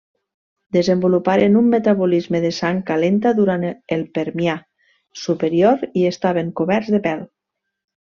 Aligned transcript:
Desenvoluparen 0.77 1.59
un 1.61 1.67
metabolisme 1.73 2.41
de 2.47 2.51
sang 2.61 2.81
calenta 2.89 3.35
durant 3.43 3.69
el 3.69 4.03
Permià 4.19 4.59
superior 5.29 5.89
i 6.05 6.11
estaven 6.17 6.55
coberts 6.63 6.95
de 6.99 7.07
pèl. 7.11 7.27